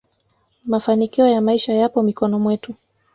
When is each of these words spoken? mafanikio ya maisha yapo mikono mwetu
mafanikio 0.65 1.27
ya 1.27 1.41
maisha 1.41 1.73
yapo 1.73 2.03
mikono 2.03 2.39
mwetu 2.39 2.75